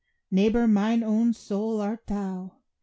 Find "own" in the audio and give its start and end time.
1.03-1.31